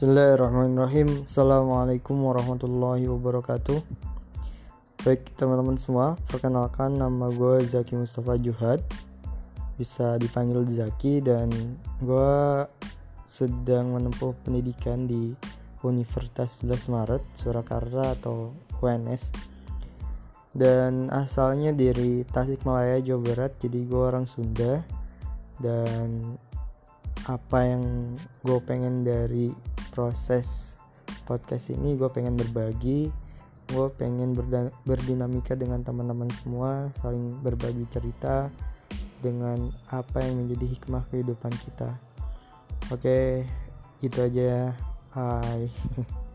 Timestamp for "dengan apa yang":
39.22-40.42